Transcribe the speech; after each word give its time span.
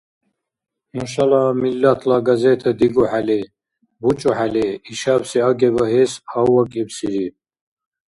Нушала 0.95 1.41
миллатла 1.61 2.17
газета 2.29 2.69
дигухӀели, 2.79 3.41
бучӀухӀели, 4.01 4.67
ишабси 4.91 5.39
аги 5.49 5.69
багьес 5.75 6.13
гьаввакӀибсири. 6.29 7.25